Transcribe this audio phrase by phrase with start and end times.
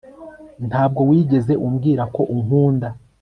[0.69, 2.87] Ntabwo wigeze umbwira ko unkunda